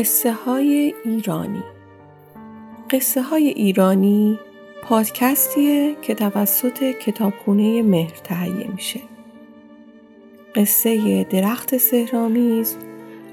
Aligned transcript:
قصه 0.00 0.32
های 0.32 0.94
ایرانی. 1.04 1.62
قصه 2.90 3.22
های 3.22 3.48
ایرانی 3.48 4.38
پادکستیه 4.82 5.96
که 6.02 6.14
توسط 6.14 6.84
کتابخونه 6.92 7.82
مهر 7.82 8.14
تهیه 8.24 8.66
میشه. 8.74 9.00
قصه 10.54 11.24
درخت 11.24 11.76
سهرامیز 11.76 12.76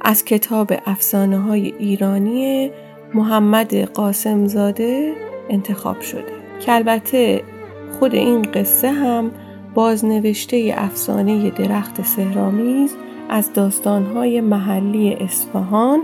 از 0.01 0.25
کتاب 0.25 0.73
افسانه 0.85 1.39
های 1.39 1.73
ایرانی 1.79 2.71
محمد 3.13 3.75
قاسمزاده 3.75 5.13
انتخاب 5.49 6.01
شده. 6.01 6.33
که 6.59 6.73
البته 6.75 7.43
خود 7.99 8.15
این 8.15 8.41
قصه 8.41 8.91
هم 8.91 9.31
بازنوشته 9.73 10.73
افسانه 10.77 11.49
درخت 11.49 12.01
سهرامیز 12.01 12.95
از 13.29 13.53
داستانهای 13.53 14.41
محلی 14.41 15.13
اصفهان 15.13 16.01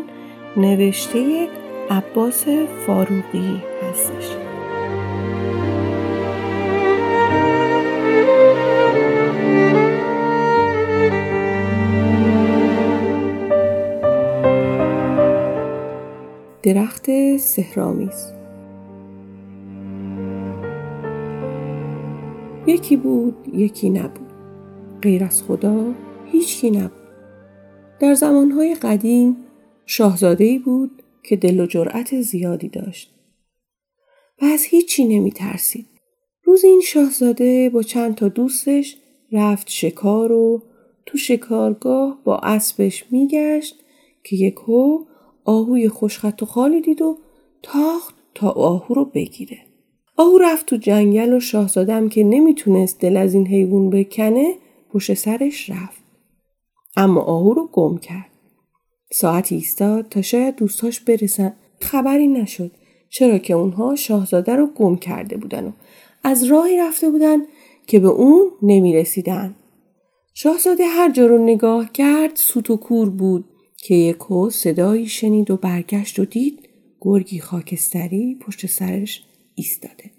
نوشته 0.57 1.47
عباس 1.89 2.45
فاروقی 2.87 3.61
هستش. 3.81 4.29
درخت 16.63 17.37
سهرامیز 17.37 18.33
یکی 22.67 22.97
بود 22.97 23.35
یکی 23.53 23.89
نبود. 23.89 24.33
غیر 25.01 25.23
از 25.23 25.43
خدا 25.43 25.93
هیچکی 26.25 26.71
نبود. 26.71 26.91
در 27.99 28.13
زمانهای 28.13 28.75
قدیم 28.75 29.42
شاهزاده 29.85 30.59
بود 30.59 31.03
که 31.23 31.35
دل 31.35 31.59
و 31.59 31.65
جرأت 31.65 32.21
زیادی 32.21 32.69
داشت 32.69 33.13
و 34.41 34.45
از 34.45 34.63
هیچی 34.63 35.05
نمی 35.05 35.31
ترسید. 35.31 35.87
روز 36.43 36.63
این 36.63 36.81
شاهزاده 36.81 37.69
با 37.69 37.83
چند 37.83 38.15
تا 38.15 38.27
دوستش 38.27 38.97
رفت 39.31 39.69
شکار 39.69 40.31
و 40.31 40.63
تو 41.05 41.17
شکارگاه 41.17 42.21
با 42.23 42.37
اسبش 42.37 43.05
میگشت 43.11 43.75
که 44.23 44.35
یکو 44.35 45.05
آهوی 45.45 45.89
خوشخط 45.89 46.43
و 46.43 46.45
خالی 46.45 46.81
دید 46.81 47.01
و 47.01 47.17
تاخت 47.61 48.15
تا 48.35 48.49
آهو 48.49 48.93
رو 48.93 49.05
بگیره. 49.05 49.57
آهو 50.17 50.37
رفت 50.37 50.65
تو 50.65 50.77
جنگل 50.77 51.33
و 51.33 51.39
شاهزادم 51.39 52.09
که 52.09 52.23
نمی‌تونست 52.23 52.99
دل 52.99 53.17
از 53.17 53.33
این 53.33 53.47
حیوان 53.47 53.89
بکنه 53.89 54.55
پشت 54.89 55.13
سرش 55.13 55.69
رفت. 55.69 56.03
اما 56.95 57.21
آهو 57.21 57.53
رو 57.53 57.69
گم 57.71 57.97
کرد. 57.97 58.32
ساعتی 59.13 59.55
ایستاد 59.55 60.09
تا 60.09 60.21
شاید 60.21 60.55
دوستاش 60.55 60.99
برسن 60.99 61.53
خبری 61.79 62.27
نشد 62.27 62.71
چرا 63.09 63.37
که 63.37 63.53
اونها 63.53 63.95
شاهزاده 63.95 64.55
رو 64.55 64.67
گم 64.67 64.95
کرده 64.95 65.37
بودن 65.37 65.65
و 65.65 65.71
از 66.23 66.43
راهی 66.43 66.77
رفته 66.77 67.09
بودن 67.09 67.37
که 67.87 67.99
به 67.99 68.07
اون 68.07 68.51
نمی 68.61 68.93
رسیدن. 68.93 69.55
شاهزاده 70.33 70.85
هر 70.85 71.11
جا 71.11 71.25
رو 71.25 71.43
نگاه 71.43 71.91
کرد 71.91 72.35
سوت 72.35 72.69
و 72.69 72.77
کور 72.77 73.09
بود 73.09 73.45
که 73.77 73.95
یکو 73.95 74.49
صدایی 74.49 75.07
شنید 75.07 75.51
و 75.51 75.57
برگشت 75.57 76.19
و 76.19 76.25
دید 76.25 76.69
گرگی 77.01 77.39
خاکستری 77.39 78.37
پشت 78.41 78.65
سرش 78.65 79.23
ایستاده. 79.55 80.11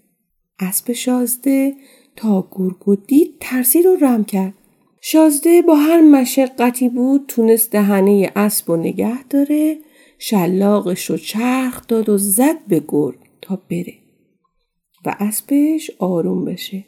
اسب 0.59 0.93
شازده 0.93 1.75
تا 2.17 2.49
گرگو 2.51 2.97
دید 2.97 3.35
ترسید 3.41 3.87
و 3.87 3.97
رم 3.97 4.25
کرد. 4.25 4.55
شازده 5.07 5.63
با 5.63 5.75
هر 5.75 6.01
مشقتی 6.01 6.89
بود 6.89 7.25
تونست 7.29 7.71
دهنه 7.71 8.33
اسب 8.37 8.71
و 8.71 8.77
نگه 8.77 9.25
داره 9.25 9.79
شلاقش 10.19 11.11
رو 11.11 11.17
چرخ 11.17 11.87
داد 11.87 12.09
و 12.09 12.19
زد 12.19 12.67
به 12.69 12.83
گرگ 12.89 13.19
تا 13.43 13.63
بره 13.71 13.95
و 15.05 15.17
اسبش 15.21 15.91
آروم 15.99 16.45
بشه. 16.45 16.85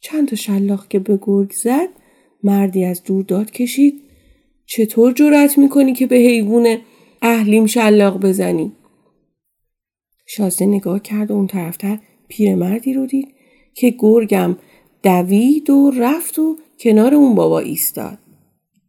چند 0.00 0.28
تا 0.28 0.36
شلاق 0.36 0.88
که 0.88 0.98
به 0.98 1.18
گرگ 1.22 1.52
زد 1.52 1.88
مردی 2.42 2.84
از 2.84 3.02
دور 3.04 3.24
داد 3.24 3.50
کشید. 3.50 4.02
چطور 4.66 5.12
جرأت 5.12 5.58
می‌کنی 5.58 5.92
که 5.92 6.06
به 6.06 6.16
حیوان 6.16 6.78
اهلیم 7.22 7.66
شلاق 7.66 8.20
بزنی؟ 8.20 8.72
شازده 10.26 10.66
نگاه 10.66 11.02
کرد 11.02 11.30
و 11.30 11.34
اون 11.34 11.46
طرفتر 11.46 11.98
پیرمردی 12.28 12.94
رو 12.94 13.06
دید 13.06 13.28
که 13.74 13.94
گرگم 13.98 14.56
دوید 15.02 15.70
و 15.70 15.90
رفت 15.90 16.38
و 16.38 16.56
کنار 16.82 17.14
اون 17.14 17.34
بابا 17.34 17.58
ایستاد. 17.58 18.18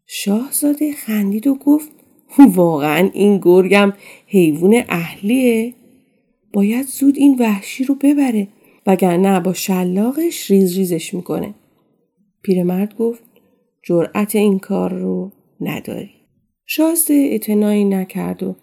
شاهزاده 0.05 0.93
خندید 0.93 1.47
و 1.47 1.55
گفت 1.55 1.91
واقعا 2.37 3.09
این 3.13 3.39
گرگم 3.43 3.93
حیوان 4.27 4.83
اهلیه؟ 4.89 5.73
باید 6.53 6.85
زود 6.85 7.17
این 7.17 7.37
وحشی 7.39 7.83
رو 7.83 7.95
ببره 7.95 8.47
وگرنه 8.87 9.39
با 9.39 9.53
شلاقش 9.53 10.51
ریز 10.51 10.77
ریزش 10.77 11.13
می‌کنه. 11.13 11.53
پیرمرد 12.41 12.97
گفت 12.97 13.23
جرأت 13.83 14.35
این 14.35 14.59
کار 14.59 14.93
رو 14.93 15.31
نداری. 15.61 16.09
شازده 16.65 17.29
اتنایی 17.33 17.83
نکرد 17.83 18.43
و 18.43 18.55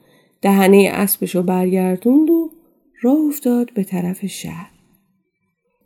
دهنه 0.43 0.91
اسبش 0.93 1.35
رو 1.35 1.43
برگردوند 1.43 2.31
و 2.31 2.51
راه 3.03 3.19
افتاد 3.19 3.75
به 3.75 3.85
طرف 3.85 4.27
شهر. 4.27 4.71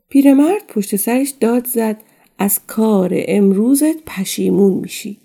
پیرمرد 0.09 0.66
پشت 0.69 0.97
سرش 0.97 1.31
داد 1.31 1.66
زد 1.66 1.97
از 2.39 2.61
کار 2.67 3.11
امروزت 3.15 4.05
پشیمون 4.06 4.72
میشی. 4.72 5.24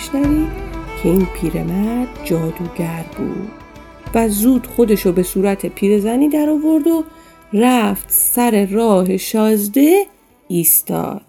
بشنوید 0.00 0.48
که 1.02 1.08
این 1.08 1.26
پیرمرد 1.34 2.08
جادوگر 2.24 3.04
بود 3.18 3.50
و 4.14 4.28
زود 4.28 4.66
خودشو 4.66 5.12
به 5.12 5.22
صورت 5.22 5.66
پیرزنی 5.66 6.28
در 6.28 6.50
آورد 6.50 6.86
و 6.86 7.04
رفت 7.52 8.06
سر 8.08 8.66
راه 8.66 9.16
شازده 9.16 10.06
ایستاد. 10.48 11.20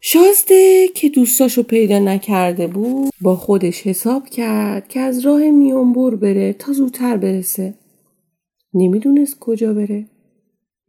شازده 0.00 0.88
که 0.94 1.08
دوستاشو 1.08 1.62
پیدا 1.62 1.98
نکرده 1.98 2.66
بود 2.66 3.12
با 3.20 3.36
خودش 3.36 3.86
حساب 3.86 4.28
کرد 4.28 4.88
که 4.88 5.00
از 5.00 5.18
راه 5.18 5.50
میونبور 5.50 6.16
بره 6.16 6.52
تا 6.52 6.72
زودتر 6.72 7.16
برسه. 7.16 7.74
نمی‌دونست 8.74 9.38
کجا 9.38 9.74
بره. 9.74 10.06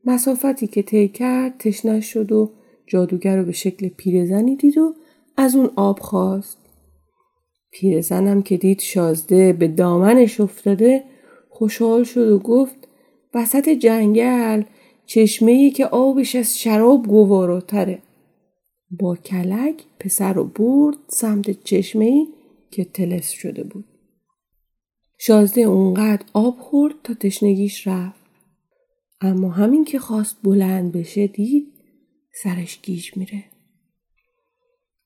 مسافتی 0.05 0.67
که 0.67 0.81
طی 0.81 1.07
کرد 1.07 1.57
تشنش 1.57 2.05
شد 2.05 2.31
و 2.31 2.51
جادوگر 2.87 3.37
رو 3.37 3.45
به 3.45 3.51
شکل 3.51 3.89
پیرزنی 3.89 4.55
دید 4.55 4.77
و 4.77 4.93
از 5.37 5.55
اون 5.55 5.69
آب 5.75 5.99
خواست. 5.99 6.68
پیرزنم 7.71 8.41
که 8.41 8.57
دید 8.57 8.79
شازده 8.79 9.53
به 9.53 9.67
دامنش 9.67 10.39
افتاده 10.39 11.03
خوشحال 11.49 12.03
شد 12.03 12.31
و 12.31 12.39
گفت 12.39 12.87
وسط 13.33 13.69
جنگل 13.69 14.63
چشمه 15.05 15.69
که 15.69 15.85
آبش 15.85 16.35
از 16.35 16.59
شراب 16.59 17.07
گواراتره. 17.07 18.01
با 18.91 19.15
کلک 19.15 19.83
پسر 19.99 20.33
رو 20.33 20.43
برد 20.43 20.97
سمت 21.07 21.63
چشمه 21.63 22.27
که 22.71 22.85
تلس 22.85 23.29
شده 23.29 23.63
بود. 23.63 23.85
شازده 25.17 25.61
اونقدر 25.61 26.25
آب 26.33 26.57
خورد 26.59 26.95
تا 27.03 27.13
تشنگیش 27.13 27.87
رفت. 27.87 28.19
اما 29.21 29.49
همین 29.49 29.85
که 29.85 29.99
خواست 29.99 30.37
بلند 30.43 30.91
بشه 30.91 31.27
دید 31.27 31.67
سرش 32.43 32.79
گیج 32.81 33.17
میره. 33.17 33.43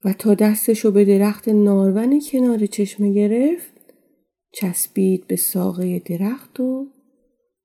و 0.06 0.14
تا 0.14 0.34
دستشو 0.34 0.92
به 0.92 1.06
درخت 1.06 1.50
نارون 1.50 2.22
کنار 2.32 2.66
چشمه 2.66 3.14
گرفت 3.14 3.74
چسبید 4.52 5.28
به 5.28 5.36
ساقه 5.36 6.00
درخت 6.00 6.60
و 6.60 6.88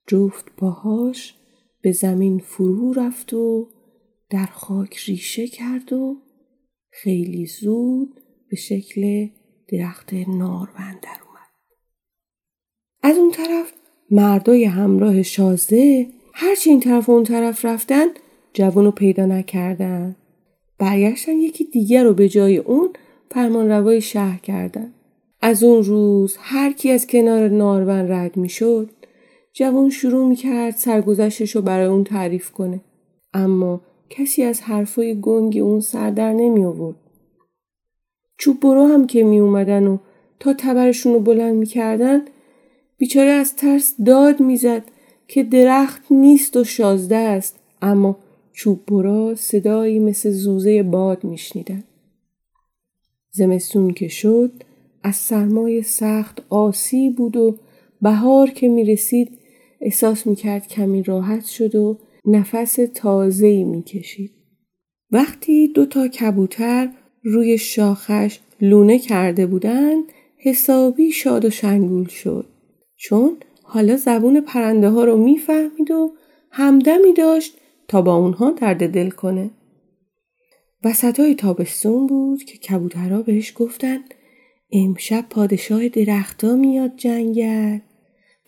جفت 0.06 0.44
پاهاش 0.56 1.35
به 1.82 1.93
زمین 1.93 2.38
فرو 2.38 2.93
رفت 2.93 3.35
و 3.35 3.69
در 4.31 4.46
خاک 4.46 4.99
ریشه 4.99 5.46
کرد 5.46 5.93
و 5.93 6.17
خیلی 6.90 7.46
زود 7.46 8.20
به 8.50 8.56
شکل 8.56 9.29
درخت 9.69 10.14
نارون 10.14 10.99
در 11.02 11.19
اومد. 11.26 11.49
از 13.02 13.17
اون 13.19 13.31
طرف 13.31 13.73
مردای 14.11 14.64
همراه 14.64 15.23
شازده 15.23 16.06
هرچی 16.34 16.70
این 16.70 16.81
طرف 16.81 17.08
و 17.08 17.12
اون 17.12 17.25
طرف 17.25 17.64
رفتن 17.64 18.06
جوانو 18.52 18.91
پیدا 18.91 19.26
نکردن. 19.26 20.17
برگشتن 20.79 21.33
یکی 21.33 21.65
دیگر 21.65 22.05
رو 22.05 22.15
به 22.15 22.29
جای 22.29 22.57
اون 22.57 22.89
فرمان 23.31 23.69
روای 23.69 24.01
شهر 24.01 24.39
کردن. 24.39 24.93
از 25.41 25.63
اون 25.63 25.83
روز 25.83 26.37
هر 26.41 26.73
کی 26.73 26.91
از 26.91 27.07
کنار 27.07 27.49
نارون 27.49 28.11
رد 28.11 28.37
می‌شد 28.37 28.91
جوان 29.53 29.91
شروع 29.91 30.29
می‌کرد 30.29 30.75
سرگذشتش 30.77 31.57
رو 31.57 31.63
برای 31.63 31.87
اون 31.87 32.05
تعریف 32.05 32.51
کنه 32.51 32.81
اما 33.35 33.81
کسی 34.11 34.43
از 34.43 34.61
حرفای 34.61 35.21
گنگ 35.21 35.59
اون 35.63 35.81
سر 35.81 36.11
در 36.11 36.33
نمی 36.33 36.65
آورد. 36.65 36.97
چوب 38.39 38.61
برو 38.61 38.87
هم 38.87 39.07
که 39.07 39.25
می 39.25 39.39
اومدن 39.39 39.87
و 39.87 39.99
تا 40.41 40.55
تبرشون 40.59 41.13
رو 41.13 41.21
بلند 41.21 41.55
می‌کردن 41.55 42.23
بیچاره 42.99 43.31
از 43.31 43.57
ترس 43.57 43.95
داد 44.07 44.41
می‌زد 44.41 44.83
که 45.29 45.43
درخت 45.43 46.03
نیست 46.11 46.57
و 46.57 46.65
شازده 46.65 47.17
است 47.17 47.59
اما 47.83 48.19
چوب 48.58 48.87
برا 48.87 49.34
صدایی 49.34 49.99
مثل 49.99 50.31
زوزه 50.31 50.82
باد 50.82 51.25
میشنیدن. 51.25 51.84
زمستون 53.31 53.93
که 53.93 54.08
شد 54.08 54.52
از 55.02 55.16
سرمای 55.16 55.82
سخت 55.82 56.43
آسی 56.49 57.10
بود 57.10 57.37
و 57.37 57.58
بهار 58.02 58.50
که 58.50 58.69
می 58.69 58.84
رسید 58.84 59.38
احساس 59.81 60.26
می 60.26 60.37
کرد 60.37 60.69
کمی 60.69 61.02
راحت 61.02 61.44
شد 61.44 61.75
و 61.75 61.99
نفس 62.25 62.78
تازه‌ای 62.94 63.64
می 63.64 63.82
کشید. 63.82 64.31
وقتی 65.10 65.69
دو 65.69 65.87
تا 65.87 66.08
کبوتر 66.08 66.90
روی 67.22 67.58
شاخش 67.58 68.38
لونه 68.60 68.99
کرده 68.99 69.46
بودند 69.46 70.05
حسابی 70.37 71.12
شاد 71.12 71.44
و 71.44 71.50
شنگول 71.50 72.06
شد 72.06 72.46
چون 72.96 73.37
حالا 73.62 73.96
زبون 73.96 74.40
پرنده 74.40 74.88
ها 74.88 75.05
رو 75.05 75.16
می‌فهمید 75.16 75.90
و 75.90 76.12
همدمی 76.50 77.12
داشت 77.12 77.57
تا 77.88 78.02
با 78.02 78.14
اونها 78.14 78.50
درد 78.50 78.93
دل 78.93 79.11
کنه. 79.11 79.50
وسط 80.85 81.20
های 81.20 81.35
تابستون 81.35 82.06
بود 82.06 82.43
که 82.43 82.58
کبوترها 82.58 83.23
بهش 83.23 83.52
گفتن 83.56 83.99
امشب 84.73 85.26
پادشاه 85.31 85.88
درختها 85.88 86.56
میاد 86.56 86.96
جنگل 86.96 87.79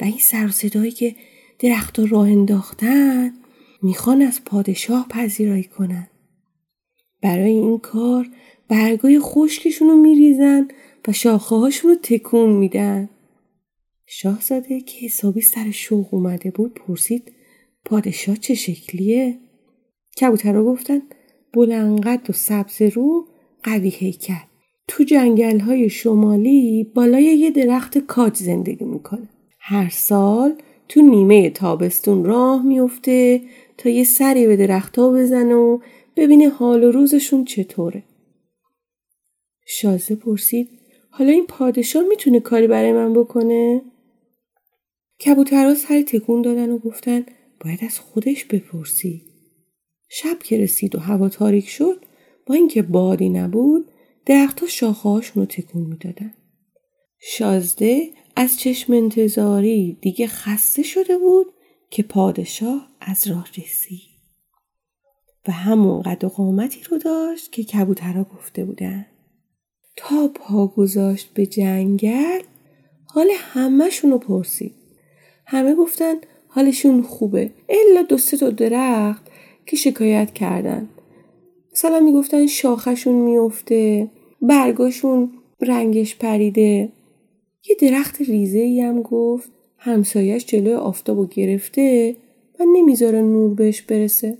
و 0.00 0.04
این 0.04 0.18
سر 0.18 0.48
صدایی 0.48 0.90
که 0.90 1.14
درختها 1.58 2.04
راه 2.04 2.28
انداختن 2.28 3.32
می‌خوان 3.82 4.22
از 4.22 4.44
پادشاه 4.44 5.08
پذیرایی 5.08 5.64
کنن. 5.64 6.08
برای 7.22 7.50
این 7.50 7.78
کار 7.78 8.26
برگای 8.68 9.20
خشکشون 9.20 9.88
رو 9.88 9.96
میریزن 9.96 10.68
و 11.08 11.12
شاخه 11.12 11.56
هاشون 11.56 11.90
رو 11.90 11.96
تکون 12.02 12.50
میدن. 12.50 13.08
شاهزاده 14.06 14.80
که 14.80 15.06
حسابی 15.06 15.40
سر 15.40 15.70
شوق 15.70 16.14
اومده 16.14 16.50
بود 16.50 16.74
پرسید 16.74 17.32
پادشاه 17.90 18.36
چه 18.36 18.54
شکلیه؟ 18.54 19.38
کبوترها 20.20 20.64
گفتن 20.64 21.02
بلنقد 21.52 22.30
و 22.30 22.32
سبز 22.32 22.82
رو 22.82 23.28
قوی 23.62 23.88
هیکل. 23.88 24.34
تو 24.88 25.04
جنگل 25.04 25.58
های 25.58 25.88
شمالی 25.88 26.84
بالای 26.94 27.24
یه 27.24 27.50
درخت 27.50 27.98
کاج 27.98 28.36
زندگی 28.36 28.84
می‌کنه. 28.84 29.28
هر 29.60 29.88
سال 29.88 30.54
تو 30.88 31.00
نیمه 31.02 31.50
تابستون 31.50 32.24
راه 32.24 32.66
میفته 32.66 33.40
تا 33.78 33.88
یه 33.88 34.04
سری 34.04 34.46
به 34.46 34.56
درختها 34.56 35.12
بزنه 35.12 35.54
و 35.54 35.78
ببینه 36.16 36.48
حال 36.48 36.84
و 36.84 36.90
روزشون 36.90 37.44
چطوره. 37.44 38.02
شازه 39.66 40.14
پرسید 40.14 40.68
حالا 41.10 41.30
این 41.30 41.46
پادشاه 41.46 42.02
می‌تونه 42.02 42.40
کاری 42.40 42.66
برای 42.66 42.92
من 42.92 43.12
بکنه؟ 43.12 43.82
کبوترها 45.24 45.74
سری 45.74 46.04
تکون 46.04 46.42
دادن 46.42 46.70
و 46.70 46.78
گفتن 46.78 47.26
باید 47.64 47.84
از 47.84 47.98
خودش 47.98 48.44
بپرسی. 48.44 49.26
شب 50.08 50.38
که 50.38 50.58
رسید 50.58 50.94
و 50.96 50.98
هوا 50.98 51.28
تاریک 51.28 51.68
شد 51.68 52.04
با 52.46 52.54
اینکه 52.54 52.82
بادی 52.82 53.28
نبود 53.28 53.90
درختها 54.26 54.66
شاخه‌هاشون 54.66 55.42
رو 55.42 55.46
تکون 55.46 55.82
می‌دادن. 55.82 56.34
شازده 57.18 58.10
از 58.36 58.58
چشم 58.58 58.92
انتظاری 58.92 59.98
دیگه 60.00 60.26
خسته 60.26 60.82
شده 60.82 61.18
بود 61.18 61.46
که 61.90 62.02
پادشاه 62.02 62.88
از 63.00 63.28
راه 63.28 63.48
رسید 63.58 64.10
و 65.48 65.52
همون 65.52 66.02
قد 66.02 66.24
و 66.24 66.28
قامتی 66.28 66.82
رو 66.90 66.98
داشت 66.98 67.52
که 67.52 67.64
کبوترها 67.64 68.24
گفته 68.24 68.64
بودن 68.64 69.06
تا 69.96 70.28
پا 70.28 70.66
گذاشت 70.66 71.34
به 71.34 71.46
جنگل 71.46 72.42
حال 73.04 73.30
همهشون 73.36 74.10
رو 74.10 74.18
پرسید 74.18 74.74
همه 75.46 75.74
گفتن 75.74 76.14
حالشون 76.52 77.02
خوبه. 77.02 77.50
الا 77.68 78.02
دو 78.02 78.18
سه 78.18 78.36
تا 78.36 78.50
درخت 78.50 79.26
که 79.66 79.76
شکایت 79.76 80.32
کردن. 80.32 80.88
مثلا 81.72 82.00
می‌گفتن 82.00 82.46
شاخشون 82.46 83.14
میفته 83.14 84.10
برگاشون 84.42 85.30
رنگش 85.60 86.16
پریده. 86.16 86.92
یه 87.68 87.76
درخت 87.80 88.20
ریزه 88.20 88.58
ای 88.58 88.80
هم 88.80 89.02
گفت 89.02 89.50
همسایش 89.78 90.46
جلوی 90.46 90.74
آفتابو 90.74 91.26
گرفته 91.26 92.16
و 92.60 92.64
نمی‌ذاره 92.76 93.22
نور 93.22 93.54
بهش 93.54 93.82
برسه. 93.82 94.38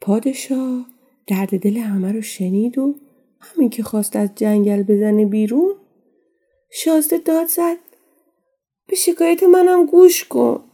پادشاه 0.00 0.86
درد 1.26 1.58
دل 1.58 1.76
همه 1.76 2.12
رو 2.12 2.20
شنید 2.20 2.78
و 2.78 2.94
همین 3.40 3.70
که 3.70 3.82
خواست 3.82 4.16
از 4.16 4.30
جنگل 4.36 4.82
بزنه 4.82 5.26
بیرون 5.26 5.74
شازده 6.70 7.18
داد 7.18 7.46
زد. 7.46 7.76
به 8.92 8.96
شکایت 8.96 9.42
منم 9.42 9.86
گوش 9.86 10.24
کن. 10.24 10.64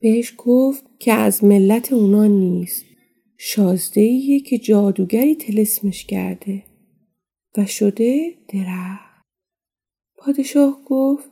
بهش 0.00 0.34
گفت 0.38 0.84
که 0.98 1.12
از 1.12 1.44
ملت 1.44 1.92
اونا 1.92 2.26
نیست. 2.26 2.84
شازده 3.36 4.40
که 4.40 4.58
جادوگری 4.58 5.34
تلسمش 5.34 6.04
کرده 6.04 6.62
و 7.58 7.66
شده 7.66 8.34
درخت. 8.48 9.24
پادشاه 10.16 10.80
گفت 10.86 11.30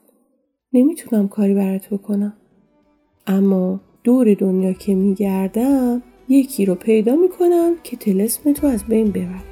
نمی‌تونم 0.72 1.28
کاری 1.28 1.54
برات 1.54 1.88
بکنم. 1.88 2.36
اما 3.26 3.80
دور 4.04 4.34
دنیا 4.34 4.72
که 4.72 4.94
میگردم 4.94 6.02
یکی 6.28 6.64
رو 6.64 6.74
پیدا 6.74 7.16
می‌کنم 7.16 7.76
که 7.84 7.96
تلسم 7.96 8.52
تو 8.52 8.66
از 8.66 8.84
بین 8.84 9.10
ببر. 9.10 9.42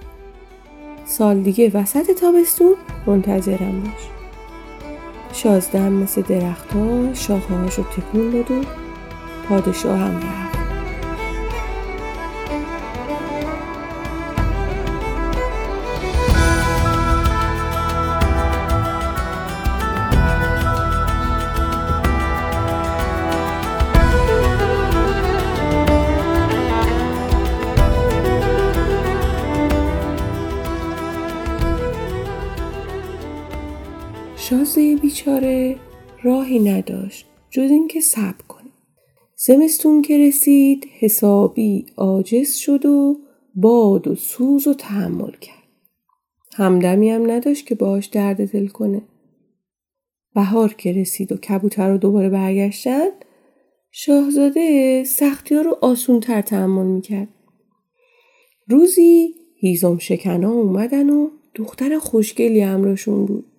سال 1.07 1.43
دیگه 1.43 1.71
وسط 1.75 2.11
تابستون 2.11 2.75
منتظرم 3.07 3.81
باش. 3.81 4.14
شازده 5.35 5.89
مثل 5.89 6.23
درختها 6.23 7.15
شاخه 7.15 7.55
هاشو 7.55 7.83
تکون 7.83 8.31
داد 8.31 8.51
و 8.51 8.63
پادشاه 9.49 9.99
هم 9.99 10.17
رفت. 10.17 10.44
بیچاره 35.25 35.77
راهی 36.23 36.59
نداشت 36.59 37.27
جز 37.51 37.71
اینکه 37.71 38.01
صبر 38.01 38.45
کنه. 38.49 38.71
زمستون 39.37 40.03
که 40.03 40.19
رسید 40.19 40.87
حسابی 40.99 41.87
عاجز 41.97 42.55
شد 42.55 42.87
و 42.87 43.17
باد 43.55 44.09
و 44.09 44.15
سوز 44.15 44.67
و 44.67 44.75
تحمل 44.75 45.31
کرد. 45.31 45.69
همدمی 46.55 47.11
هم 47.11 47.31
نداشت 47.31 47.67
که 47.67 47.75
باش 47.75 48.07
درد 48.07 48.53
دل 48.53 48.67
کنه. 48.67 49.03
بهار 50.35 50.75
که 50.75 50.93
رسید 50.93 51.33
و 51.33 51.37
کبوتر 51.37 51.91
رو 51.91 51.99
دوباره 51.99 52.29
برگشتن 52.29 53.09
شاهزاده 53.91 55.05
سختی 55.05 55.55
ها 55.55 55.61
رو 55.61 55.79
آسون 55.81 56.21
تر 56.21 56.41
تحمل 56.41 56.87
می‌کرد. 56.87 57.29
روزی 58.69 59.35
هیزم 59.61 59.99
شکنا 59.99 60.51
اومدن 60.51 61.11
و 61.11 61.29
دختر 61.55 61.99
خوشگلی 61.99 62.61
همراهشون 62.61 63.27
بود. 63.27 63.54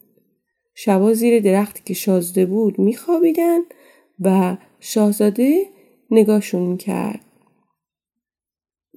شبا 0.75 1.13
زیر 1.13 1.39
درختی 1.39 1.81
که 1.85 1.93
شازده 1.93 2.45
بود 2.45 2.79
میخوابیدن 2.79 3.59
و 4.19 4.57
شاهزاده 4.79 5.65
نگاهشون 6.11 6.61
می‌کرد. 6.61 7.19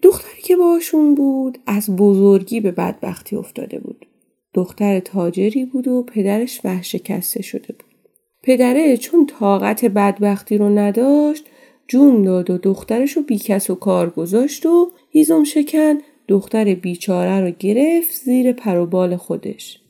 دختری 0.02 0.42
که 0.42 0.56
باشون 0.56 1.14
بود 1.14 1.58
از 1.66 1.97
بزرگی 1.97 2.61
به 2.61 2.73
بدبختی 2.73 3.37
افتاده 3.37 3.78
بود. 3.78 4.06
دختر 4.54 5.00
تاجری 5.00 5.64
بود 5.64 5.88
و 5.88 6.02
پدرش 6.02 6.61
وحشکسته 6.64 7.42
شده 7.42 7.73
بود. 7.73 7.85
پدره 8.42 8.97
چون 8.97 9.26
طاقت 9.26 9.85
بدبختی 9.85 10.58
رو 10.58 10.68
نداشت 10.78 11.44
جون 11.88 12.23
داد 12.23 12.50
و 12.50 12.58
دخترش 12.58 13.12
رو 13.12 13.23
بیکس 13.23 13.70
و 13.70 13.75
کار 13.75 14.11
گذاشت 14.11 14.66
و 14.66 14.90
هیزم 15.11 15.44
شکن 15.44 15.99
دختر 16.28 16.75
بیچاره 16.75 17.40
رو 17.40 17.50
گرفت 17.50 18.14
زیر 18.14 18.52
پروبال 18.52 19.16
خودش. 19.16 19.80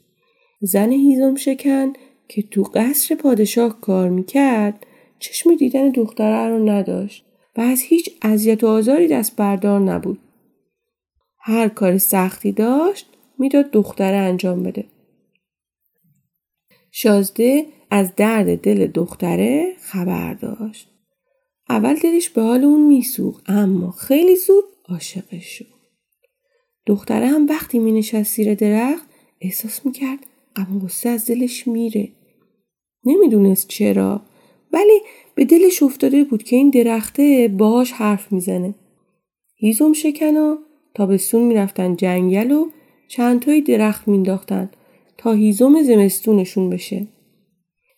زن 0.61 0.93
هیزم 0.93 1.35
شکن 1.35 1.93
که 2.29 2.43
تو 2.43 2.63
قصر 2.63 3.15
پادشاه 3.15 3.81
کار 3.81 4.09
می‌کرد 4.09 4.87
چشم 5.19 5.55
دیدن 5.55 5.91
دختره 5.91 6.49
رو 6.49 6.69
نداشت 6.69 7.25
و 7.57 7.61
از 7.61 7.83
هیچ 7.83 8.11
اذیت 8.23 8.65
و 8.65 8.67
آزاری 8.67 9.09
دست 9.09 9.37
بردار 9.37 9.81
نبود. 9.81 10.19
هر 11.39 11.69
کار 11.69 11.99
سختی 11.99 12.53
داشت 12.53 13.07
می‌داد 13.39 13.71
دختره 13.71 14.17
انجام 14.17 14.63
بده. 14.63 14.85
شازده 16.91 17.67
از 17.91 18.17
درد 18.17 18.61
دل 18.61 18.87
دختره 18.87 19.75
خبر 19.81 20.35
داشت. 20.35 20.89
اول 21.69 21.95
دلش 21.95 22.29
به 22.29 22.43
حال 22.43 22.65
اون 22.65 22.87
میسوخت 22.87 23.51
اما 23.51 23.91
خیلی 23.91 24.37
زود 24.37 24.65
عاشقش 24.89 25.45
شد. 25.45 25.79
دختره 26.87 27.27
هم 27.27 27.47
وقتی 27.47 27.79
می 27.79 27.93
نشست 27.93 28.37
زیر 28.37 28.55
درخت 28.55 29.07
احساس 29.41 29.87
می 29.87 29.93
غم 30.59 30.79
غصه 30.79 31.09
از 31.09 31.27
دلش 31.27 31.69
میره. 31.69 32.09
نمی‌دونست 33.05 33.69
چرا 33.69 34.23
ولی 34.73 35.01
به 35.35 35.45
دلش 35.45 35.83
افتاده 35.83 36.25
بود 36.25 36.43
که 36.43 36.57
این 36.57 36.71
درخته 36.71 37.55
باهاش 37.59 37.93
حرف 37.93 38.33
می‌زنه. 38.33 38.75
هیزم 39.57 39.93
شکنا 39.93 40.59
تابستون 40.95 41.43
می‌رفتن 41.43 41.97
جنگل 41.97 42.53
و 42.53 42.67
چند 43.09 43.41
تای 43.41 43.61
درخت 43.61 44.09
مینداختن 44.09 44.71
تا 45.17 45.33
هیزم 45.33 45.83
زمستونشون 45.83 46.71
بشه. 46.71 47.07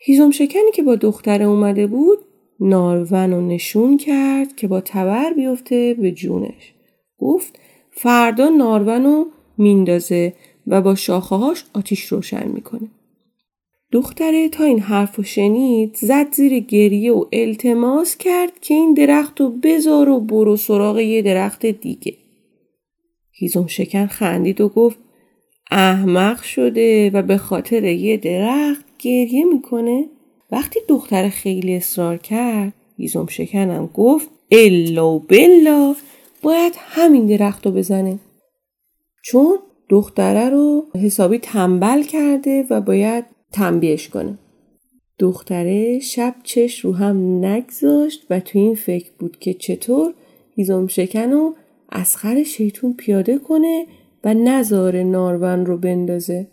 هیزم 0.00 0.30
شکنی 0.30 0.70
که 0.74 0.82
با 0.82 0.94
دختره 0.94 1.44
اومده 1.44 1.86
بود 1.86 2.18
نارون 2.60 3.32
و 3.32 3.40
نشون 3.40 3.96
کرد 3.96 4.56
که 4.56 4.68
با 4.68 4.80
تبر 4.80 5.32
بیفته 5.32 5.96
به 6.00 6.10
جونش. 6.10 6.74
گفت 7.18 7.58
فردا 7.92 8.48
نارون 8.48 9.04
رو 9.04 9.26
میندازه 9.58 10.32
و 10.70 10.80
با 10.80 10.94
شاخهاش 10.94 11.64
آتیش 11.74 12.04
روشن 12.04 12.48
می‌کنه. 12.48 12.88
دختره 13.92 14.48
تا 14.48 14.64
این 14.64 14.80
حرف 14.80 15.18
و 15.18 15.22
شنید 15.22 15.96
زد 15.96 16.34
زیر 16.34 16.58
گریه 16.58 17.12
و 17.12 17.24
التماس 17.32 18.16
کرد 18.16 18.60
که 18.60 18.74
این 18.74 18.94
درخت 18.94 19.40
رو 19.40 19.50
بذار 19.50 20.08
و 20.08 20.20
برو 20.20 20.56
سراغ 20.56 20.98
یه 20.98 21.22
درخت 21.22 21.66
دیگه. 21.66 22.14
هیزم 23.32 23.66
شکن 23.66 24.06
خندید 24.06 24.60
و 24.60 24.68
گفت 24.68 24.98
احمق 25.70 26.42
شده 26.42 27.10
و 27.10 27.22
به 27.22 27.36
خاطر 27.36 27.84
یه 27.84 28.16
درخت 28.16 28.84
گریه 28.98 29.44
می‌کنه 29.44 30.04
وقتی 30.52 30.80
دختر 30.88 31.28
خیلی 31.28 31.76
اصرار 31.76 32.16
کرد 32.16 32.72
هیزم 32.96 33.26
شکنم 33.26 33.90
گفت 33.94 34.28
الا 34.50 35.10
و 35.10 35.18
بلا 35.18 35.94
باید 36.42 36.72
همین 36.76 37.26
درخت 37.26 37.66
رو 37.66 37.72
بزنه 37.72 38.18
چون 39.24 39.58
دختره 39.90 40.50
رو 40.50 40.86
حسابی 40.94 41.38
تنبل 41.38 42.02
کرده 42.02 42.66
و 42.70 42.80
باید 42.80 43.24
تنبیهش 43.52 44.08
کنه 44.08 44.38
دختره 45.18 45.98
شب 45.98 46.34
چش 46.42 46.80
رو 46.80 46.92
هم 46.92 47.44
نگذاشت 47.44 48.26
و 48.30 48.40
تو 48.40 48.58
این 48.58 48.74
فکر 48.74 49.10
بود 49.18 49.38
که 49.38 49.54
چطور 49.54 50.14
هیزم 50.54 50.86
شکن 50.86 51.30
از 51.88 52.16
خر 52.16 52.42
شیطون 52.42 52.92
پیاده 52.92 53.38
کنه 53.38 53.86
و 54.24 54.34
نزار 54.34 55.02
نارون 55.02 55.66
رو 55.66 55.76
بندازه. 55.76 56.46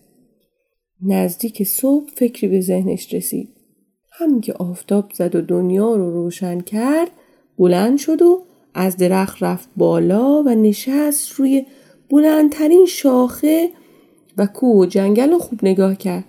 نزدیک 1.01 1.63
صبح 1.63 2.09
فکری 2.15 2.47
به 2.47 2.61
ذهنش 2.61 3.13
رسید. 3.13 3.49
همین 4.11 4.41
که 4.41 4.53
آفتاب 4.53 5.11
زد 5.13 5.35
و 5.35 5.41
دنیا 5.41 5.95
رو 5.95 6.11
روشن 6.11 6.59
کرد 6.59 7.11
بلند 7.57 7.97
شد 7.97 8.21
و 8.21 8.43
از 8.73 8.97
درخت 8.97 9.43
رفت 9.43 9.69
بالا 9.77 10.43
و 10.43 10.49
نشست 10.49 11.31
روی 11.31 11.65
بلندترین 12.09 12.85
شاخه 12.85 13.69
و 14.37 14.45
کوه 14.45 14.77
و 14.77 14.85
جنگل 14.85 15.31
رو 15.31 15.39
خوب 15.39 15.59
نگاه 15.63 15.95
کرد. 15.95 16.23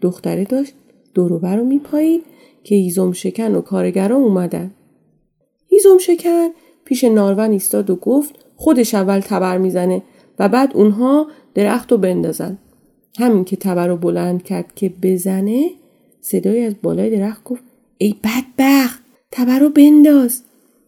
دختره 0.00 0.44
داشت 0.44 0.72
دوروبر 1.14 1.56
رو 1.56 1.64
میپایید 1.64 2.24
که 2.64 2.74
هیزم 2.74 3.12
شکن 3.12 3.54
و 3.54 3.60
کارگرا 3.60 4.16
اومدن. 4.16 4.70
هیزم 5.68 5.98
شکن 5.98 6.48
پیش 6.84 7.04
نارون 7.04 7.50
ایستاد 7.50 7.90
و 7.90 7.96
گفت 7.96 8.34
خودش 8.56 8.94
اول 8.94 9.20
تبر 9.20 9.58
می‌زنه 9.58 10.02
و 10.38 10.48
بعد 10.48 10.76
اونها 10.76 11.26
درخت 11.54 11.92
رو 11.92 11.98
بندازن. 11.98 12.58
همین 13.18 13.44
که 13.44 13.56
تبر 13.56 13.86
رو 13.86 13.96
بلند 13.96 14.42
کرد 14.42 14.74
که 14.74 14.92
بزنه 15.02 15.70
صدای 16.20 16.64
از 16.64 16.74
بالای 16.82 17.10
درخت 17.10 17.44
گفت 17.44 17.62
ای 17.98 18.14
بدبخت 18.24 19.02
تبر 19.30 19.58
رو 19.58 19.68
بنداز 19.68 20.42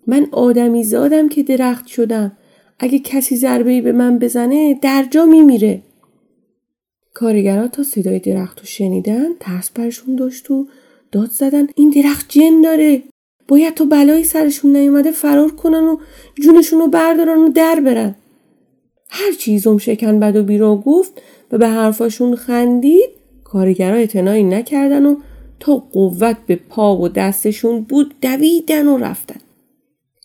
من 0.06 0.26
آدمی 0.32 0.84
زادم 0.84 1.28
که 1.28 1.42
درخت 1.42 1.86
شدم 1.86 2.32
اگه 2.82 2.98
کسی 2.98 3.36
ضربه 3.36 3.80
به 3.80 3.92
من 3.92 4.18
بزنه 4.18 4.74
در 4.82 5.06
جا 5.10 5.26
میمیره. 5.26 5.82
کارگرها 7.14 7.68
تا 7.68 7.82
صدای 7.82 8.18
درخت 8.18 8.60
رو 8.60 8.66
شنیدن 8.66 9.28
ترس 9.40 9.70
برشون 9.70 10.16
داشت 10.16 10.50
و 10.50 10.66
داد 11.12 11.30
زدن 11.30 11.66
این 11.74 11.90
درخت 11.90 12.26
جن 12.28 12.60
داره. 12.60 13.02
باید 13.48 13.74
تو 13.74 13.84
بلایی 13.84 14.24
سرشون 14.24 14.76
نیومده 14.76 15.10
فرار 15.10 15.50
کنن 15.50 15.84
و 15.84 15.96
جونشون 16.42 16.78
رو 16.78 16.88
بردارن 16.88 17.38
و 17.38 17.48
در 17.48 17.80
برن. 17.80 18.14
هر 19.08 19.32
چیزم 19.32 19.78
شکن 19.78 20.20
بد 20.20 20.36
و 20.36 20.42
بیرا 20.42 20.76
گفت 20.76 21.22
و 21.52 21.58
به 21.58 21.68
حرفاشون 21.68 22.36
خندید 22.36 23.10
کارگرها 23.44 23.96
اعتنایی 23.96 24.44
نکردن 24.44 25.06
و 25.06 25.16
تا 25.60 25.76
قوت 25.76 26.36
به 26.46 26.56
پا 26.56 26.96
و 26.96 27.08
دستشون 27.08 27.80
بود 27.80 28.14
دویدن 28.22 28.88
و 28.88 28.98
رفتن. 28.98 29.40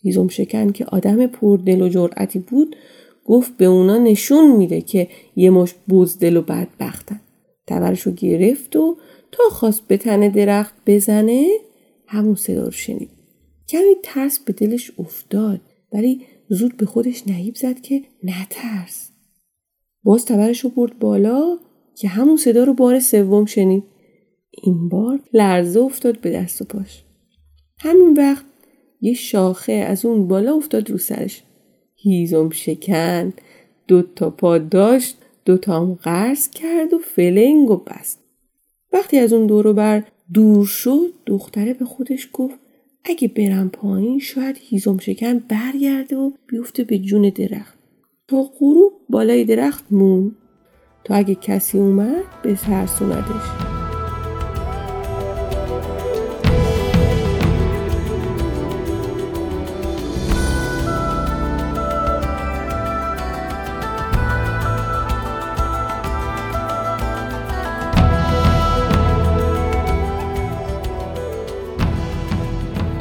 هیزم 0.06 0.28
شکن 0.28 0.72
که 0.72 0.84
آدم 0.84 1.26
پردل 1.26 1.82
و 1.82 1.88
جرأتی 1.88 2.38
بود 2.38 2.76
گفت 3.24 3.56
به 3.56 3.64
اونا 3.64 3.98
نشون 3.98 4.56
میده 4.56 4.80
که 4.80 5.08
یه 5.36 5.50
مش 5.50 5.74
بزدل 5.88 6.36
و 6.36 6.42
بدبختن. 6.42 7.20
تبرشو 7.66 8.10
گرفت 8.10 8.76
و 8.76 8.96
تا 9.32 9.42
خواست 9.50 9.82
به 9.88 9.96
تن 9.96 10.28
درخت 10.28 10.74
بزنه 10.86 11.46
همون 12.06 12.34
صدا 12.34 12.64
رو 12.64 12.70
شنید. 12.70 13.10
کمی 13.68 13.94
ترس 14.02 14.38
به 14.38 14.52
دلش 14.52 14.92
افتاد 14.98 15.60
ولی 15.92 16.20
زود 16.48 16.76
به 16.76 16.86
خودش 16.86 17.26
نهیب 17.26 17.54
زد 17.54 17.80
که 17.80 18.02
نترس. 18.22 19.10
باز 20.02 20.26
تبرش 20.26 20.60
رو 20.60 20.70
برد 20.70 20.98
بالا 20.98 21.58
که 21.94 22.08
همون 22.08 22.36
صدا 22.36 22.64
رو 22.64 22.74
بار 22.74 23.00
سوم 23.00 23.44
شنید. 23.44 23.84
این 24.50 24.88
بار 24.88 25.20
لرزه 25.32 25.80
افتاد 25.80 26.20
به 26.20 26.30
دست 26.30 26.62
و 26.62 26.64
پاش. 26.64 27.02
همین 27.78 28.14
وقت 28.16 28.44
یه 29.00 29.14
شاخه 29.14 29.72
از 29.72 30.04
اون 30.04 30.28
بالا 30.28 30.54
افتاد 30.54 30.90
رو 30.90 30.98
سرش. 30.98 31.42
هیزم 31.94 32.50
شکن 32.50 33.32
دو 33.88 34.02
تا 34.02 34.30
پا 34.30 34.58
داشت 34.58 35.16
دو 35.44 35.58
تا 35.58 35.80
هم 35.80 35.94
قرض 35.94 36.50
کرد 36.50 36.94
و 36.94 36.98
فلنگ 36.98 37.70
و 37.70 37.76
بست. 37.76 38.20
وقتی 38.92 39.18
از 39.18 39.32
اون 39.32 39.46
دورو 39.46 39.72
بر 39.72 40.02
دور 40.32 40.66
شد 40.66 41.12
دختره 41.26 41.74
به 41.74 41.84
خودش 41.84 42.28
گفت 42.32 42.58
اگه 43.04 43.28
برم 43.28 43.68
پایین 43.68 44.18
شاید 44.18 44.58
هیزم 44.60 44.98
شکن 44.98 45.38
برگرده 45.38 46.16
و 46.16 46.30
بیفته 46.46 46.84
به 46.84 46.98
جون 46.98 47.30
درخت. 47.34 47.78
تا 48.28 48.42
غروب 48.58 48.92
بالای 49.08 49.44
درخت 49.44 49.84
مون 49.90 50.36
تا 51.04 51.14
اگه 51.14 51.34
کسی 51.34 51.78
اومد 51.78 52.24
به 52.42 52.54
ترسوندش 52.54 53.75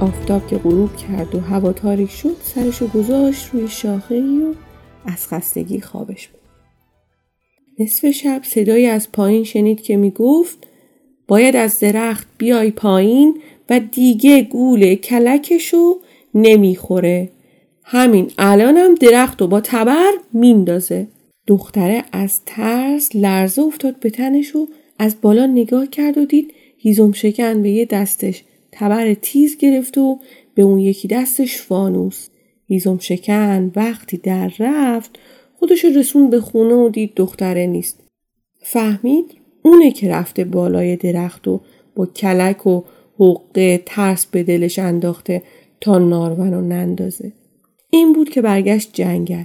آفتاب 0.06 0.48
که 0.48 0.58
غروب 0.58 0.96
کرد 0.96 1.36
و 1.36 1.40
هوا 1.40 1.74
تاریک 1.74 2.10
شد 2.12 2.36
سرشو 2.44 2.88
گذاشت 2.88 3.50
روی 3.54 3.68
شاخه 3.68 4.22
و 4.22 4.54
از 5.06 5.28
خستگی 5.28 5.82
خوابش 5.82 6.28
بود. 6.28 6.42
نصف 7.80 8.12
شب 8.12 8.42
صدایی 8.44 8.86
از 8.86 9.12
پایین 9.12 9.44
شنید 9.44 9.82
که 9.82 9.98
می‌گفت 9.98 10.68
باید 11.28 11.56
از 11.56 11.80
درخت 11.80 12.28
بیای 12.38 12.72
پایین 12.72 13.42
و 13.70 13.80
دیگه 13.80 14.42
گول 14.42 14.96
کلکشو 14.96 16.00
نمی‌خوره. 16.36 17.30
همین 17.84 18.32
الانم 18.38 18.96
درخت 18.96 19.42
و 19.42 19.48
با 19.48 19.62
تبر 19.62 20.12
میندازه. 20.34 21.08
دختره 21.48 22.04
از 22.12 22.42
ترس 22.46 23.16
لرزه 23.16 23.62
افتاد 23.62 24.00
به 24.00 24.10
تنش 24.10 24.56
و 24.56 24.68
از 25.00 25.16
بالا 25.22 25.46
نگاه 25.46 25.88
کرد 25.88 26.18
و 26.18 26.26
دید 26.26 26.54
هیزم 26.78 27.12
شکن 27.12 27.62
به 27.62 27.70
یه 27.70 27.86
دستش 27.86 28.44
تبر 28.78 29.14
تیز 29.14 29.58
گرفت 29.58 29.98
و 29.98 30.20
به 30.56 30.62
اون 30.62 30.80
یکی 30.80 31.08
دستش 31.08 31.58
فانوس 31.58 32.28
هیزم 32.68 32.98
شکن 32.98 33.72
وقتی 33.76 34.18
در 34.18 34.52
رفت 34.60 35.20
خودش 35.60 35.86
رسون 35.86 36.30
به 36.30 36.42
خونه 36.42 36.74
و 36.74 36.90
دید 36.90 37.12
دختره 37.16 37.66
نیست. 37.66 38.04
فهمید؟ 38.62 39.26
اونه 39.62 39.92
که 39.92 40.10
رفته 40.10 40.44
بالای 40.44 40.96
درخت 40.96 41.48
و 41.48 41.62
با 41.96 42.06
کلک 42.06 42.68
و 42.68 42.82
حقه 43.20 43.84
ترس 43.86 44.26
به 44.26 44.44
دلش 44.44 44.80
انداخته 44.80 45.44
تا 45.82 45.98
نارون 45.98 46.54
و 46.54 46.62
نندازه. 46.62 47.32
این 47.90 48.14
بود 48.14 48.30
که 48.30 48.42
برگشت 48.42 48.90
جنگل. 48.94 49.44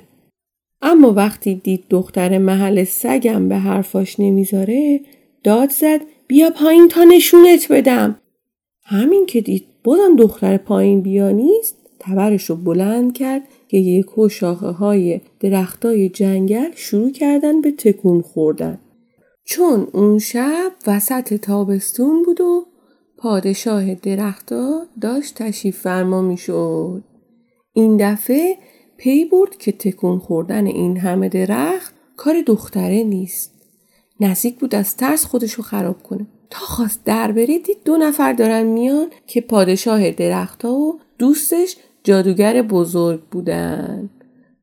اما 0.83 1.13
وقتی 1.13 1.55
دید 1.55 1.85
دختر 1.91 2.39
محل 2.39 2.85
سگم 2.85 3.49
به 3.49 3.57
حرفاش 3.57 4.21
نمی‌ذاره 4.21 5.01
داد 5.45 5.71
زد 5.71 6.01
بیا 6.27 6.51
پایین 6.51 6.89
تا 6.89 7.05
نشونت 7.05 7.73
بدم. 7.73 8.17
همین 8.85 9.27
که 9.27 9.41
دید 9.41 9.67
بازم 9.85 10.17
دختر 10.17 10.57
پایین 10.57 11.01
بیا 11.01 11.31
نیست 11.31 11.77
تبرش 11.99 12.51
رو 12.51 12.57
بلند 12.57 13.13
کرد 13.13 13.43
که 13.69 13.77
یکو 13.77 14.29
شاخه 14.29 14.67
های 14.67 15.21
درختای 15.41 16.09
جنگل 16.09 16.71
شروع 16.75 17.11
کردن 17.11 17.61
به 17.61 17.71
تکون 17.71 18.21
خوردن. 18.21 18.79
چون 19.45 19.89
اون 19.93 20.19
شب 20.19 20.73
وسط 20.87 21.35
تابستون 21.35 22.23
بود 22.23 22.41
و 22.41 22.67
پادشاه 23.17 23.95
درختا 23.95 24.87
داشت 25.01 25.35
تشریف 25.35 25.81
فرما 25.81 26.23
می 26.23 26.37
شد. 26.37 27.05
این 27.73 27.97
دفعه 27.97 28.57
پی 28.97 29.25
برد 29.25 29.57
که 29.57 29.73
تکون 29.73 30.19
خوردن 30.19 30.67
این 30.67 30.97
همه 30.97 31.29
درخت 31.29 31.95
کار 32.17 32.35
دختره 32.47 33.03
نیست. 33.03 33.55
نزدیک 34.21 34.59
بود 34.59 34.75
از 34.75 34.97
ترس 34.97 35.25
خودشو 35.25 35.63
خراب 35.63 36.03
کنه. 36.03 36.27
تا 36.51 36.67
خواست 36.67 37.05
در 37.05 37.33
بره 37.33 37.59
دید 37.59 37.77
دو 37.85 37.97
نفر 37.97 38.33
دارن 38.33 38.63
میان 38.63 39.07
که 39.27 39.41
پادشاه 39.41 40.11
درختها 40.11 40.73
و 40.73 41.01
دوستش 41.19 41.77
جادوگر 42.05 42.63
بزرگ 42.63 43.21
بودن. 43.21 44.11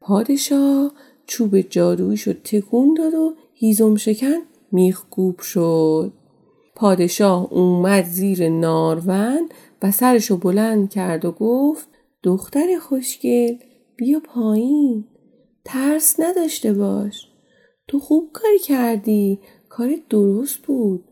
پادشاه 0.01 0.91
چوب 1.27 1.61
جادویشو 1.61 2.33
تکون 2.33 2.93
داد 2.93 3.13
و 3.13 3.35
هیزم 3.53 3.95
شکن 3.95 4.37
میخکوب 4.71 5.39
شد. 5.39 6.13
پادشاه 6.75 7.53
اومد 7.53 8.05
زیر 8.05 8.49
نارون 8.49 9.49
و 9.83 9.91
سرشو 9.91 10.37
بلند 10.37 10.89
کرد 10.89 11.25
و 11.25 11.31
گفت 11.31 11.87
دختر 12.23 12.79
خوشگل 12.79 13.55
بیا 13.95 14.19
پایین 14.19 15.05
ترس 15.65 16.19
نداشته 16.19 16.73
باش 16.73 17.27
تو 17.87 17.99
خوب 17.99 18.29
کاری 18.33 18.59
کردی 18.59 19.39
کار 19.69 19.89
درست 20.09 20.57
بود 20.57 21.03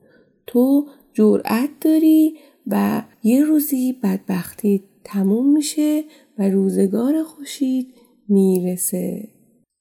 تو 0.48 0.86
جرأت 1.14 1.70
داری 1.82 2.36
و 2.68 3.02
یه 3.24 3.44
روزی 3.44 3.94
بدبختی 4.04 4.84
تموم 5.04 5.54
میشه 5.54 6.04
و 6.40 6.50
روزگار 6.50 7.24
خوشید 7.24 7.94
می‌رسه. 8.30 9.28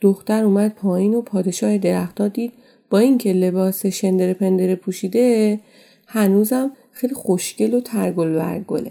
دختر 0.01 0.45
اومد 0.45 0.75
پایین 0.75 1.15
و 1.15 1.23
پادشاه 1.23 1.79
درختها 1.79 2.29
دید 2.29 2.53
با 2.91 2.99
اینکه 2.99 3.33
لباس 3.33 3.87
شندر 3.87 4.33
پندره 4.33 4.77
پوشیده 4.77 5.61
هنوزم 6.07 6.71
خیلی 6.93 7.15
خوشگل 7.15 7.75
و 7.75 7.81
ترگل 7.81 8.37
ورگله. 8.37 8.91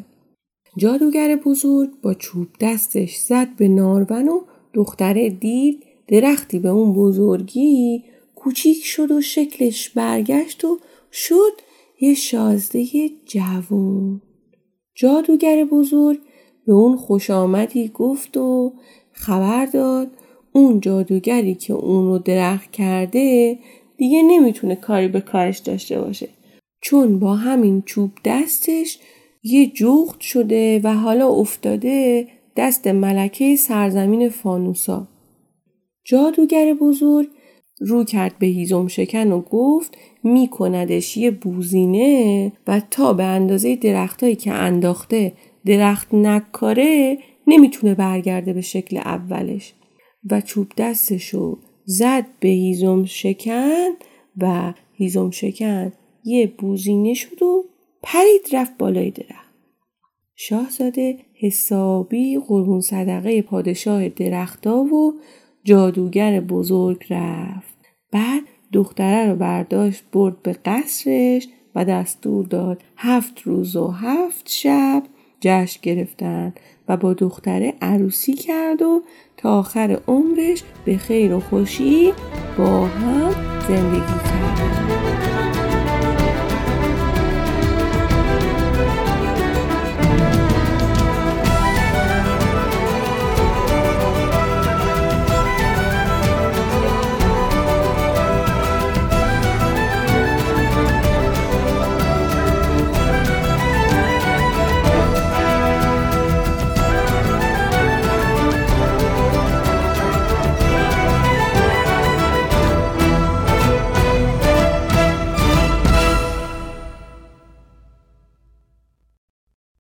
جادوگر 0.78 1.36
بزرگ 1.36 1.90
با 2.02 2.14
چوب 2.14 2.48
دستش 2.62 3.16
زد 3.16 3.48
به 3.58 3.68
نارون 3.68 4.30
و 4.30 4.42
دختره 4.74 5.30
دید 5.30 5.84
درختی 6.08 6.60
به 6.60 6.70
اون 6.70 6.94
بزرگی 6.94 8.04
کوچیک 8.36 8.84
شد 8.86 9.12
و 9.12 9.22
شکلش 9.22 9.90
برگشت 9.90 10.66
و 10.66 10.80
شد 11.16 11.62
یه 12.02 12.14
شازده 12.14 12.86
جوون 13.26 14.22
جادوگر 14.96 15.66
بزرگ 15.66 16.20
به 16.68 16.74
اون 16.74 16.98
خوش 16.98 17.30
آمدی 17.30 17.88
گفت 17.88 18.38
و 18.38 18.74
خبر 19.12 19.66
داد 19.66 20.08
اون 20.52 20.80
جادوگری 20.80 21.56
که 21.56 21.74
اون 21.74 22.06
رو 22.06 22.20
درخت 22.20 22.72
کرده 22.72 23.60
دیگه 23.98 24.22
نمی‌تونه 24.22 24.76
کاری 24.76 25.08
به 25.08 25.22
کارش 25.22 25.60
داشته 25.60 26.02
باشه 26.02 26.30
چون 26.82 27.20
با 27.20 27.36
همین 27.36 27.82
چوب 27.82 28.12
دستش 28.26 29.00
یه 29.44 29.68
جغد 29.68 30.20
شده 30.20 30.82
و 30.84 30.94
حالا 30.94 31.28
افتاده 31.28 32.28
دست 32.56 32.88
ملکه 32.88 33.56
سرزمین 33.56 34.30
فانوسا. 34.30 35.08
جادوگر 36.06 36.74
بزرگ 36.74 37.28
رو 37.80 38.04
کرد 38.04 38.36
به 38.40 38.48
هیزم 38.48 38.88
شکن 38.88 39.32
و 39.32 39.42
گفت 39.42 39.98
میکندش 40.24 41.18
یه 41.18 41.32
بوزینه 41.32 42.52
و 42.68 42.82
تا 42.92 43.14
به 43.14 43.24
اندازه 43.24 43.76
درختهایی 43.76 44.36
که 44.36 44.52
انداخته 44.52 45.34
درخت 45.66 46.14
نکاره 46.14 47.18
نمی‌تونه 47.48 47.96
برگرده 47.96 48.54
به 48.54 48.62
شکل 48.62 48.98
اولش 48.98 49.74
و 50.32 50.42
چوب 50.42 50.68
دستشو 50.78 51.58
زد 51.86 52.26
به 52.40 52.50
هیزم 52.50 53.06
شکن 53.06 53.90
و 54.38 54.74
هیزم 54.94 55.32
شکن 55.32 55.92
یه 56.24 56.48
بوزینه 56.48 57.14
شد 57.14 57.44
و 57.44 57.66
پرید 58.04 58.42
رفت 58.54 58.78
بالای 58.78 59.12
درخت. 59.12 59.54
شاهزاده 60.36 61.18
حسابی 61.40 62.40
قربون 62.48 62.82
صدقه 62.82 63.42
پادشاه 63.42 64.10
درختا 64.10 64.78
و 64.78 65.14
جادوگر 65.64 66.40
بزرگ 66.40 67.06
رفت. 67.10 67.78
بعد 68.12 68.44
دختره 68.74 69.30
رو 69.30 69.36
برداشت 69.36 70.04
برد 70.12 70.42
به 70.42 70.54
قصرش 70.66 71.48
و 71.76 71.86
دستور 71.86 72.46
داد 72.46 72.82
هفت 72.98 73.42
روز 73.42 73.76
و 73.76 73.88
هفت 73.88 74.50
شب 74.50 75.04
جشن 75.42 75.80
گرفتن 75.82 76.54
و 76.88 76.98
با 76.98 77.14
دختره 77.14 77.74
عروسی 77.82 78.34
کرد 78.34 78.82
و 78.82 79.04
تا 79.38 79.60
آخر 79.60 80.00
عمرش 80.08 80.64
به 80.86 80.98
خیر 80.98 81.34
و 81.34 81.40
خوشی 81.40 82.14
با 82.58 82.86
هم 82.86 83.32
زندگی 83.68 84.00
کردن. 84.00 84.83